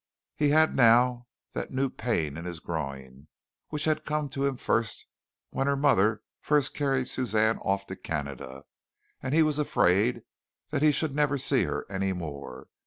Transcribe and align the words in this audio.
He 0.35 0.49
had 0.49 0.75
now 0.75 1.27
that 1.53 1.69
new 1.69 1.87
pain 1.87 2.35
in 2.35 2.43
his 2.45 2.59
groin, 2.59 3.27
which 3.69 3.85
had 3.85 4.03
come 4.03 4.29
to 4.29 4.47
him 4.47 4.57
first 4.57 5.05
when 5.51 5.67
her 5.67 5.75
mother 5.75 6.23
first 6.41 6.73
carried 6.73 7.07
Suzanne 7.07 7.59
off 7.59 7.85
to 7.85 7.95
Canada 7.95 8.63
and 9.21 9.31
he 9.35 9.43
was 9.43 9.59
afraid 9.59 10.23
that 10.71 10.81
he 10.81 10.91
should 10.91 11.13
never 11.13 11.37
see 11.37 11.65
her 11.65 11.85
any 11.87 12.13
more. 12.13 12.67